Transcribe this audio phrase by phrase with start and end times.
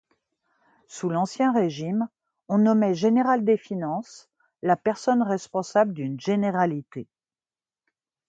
[0.87, 2.07] Sous l'Ancien Régime,
[2.49, 4.29] on nommait général des finances
[4.63, 7.07] la personne responsable d'une généralité.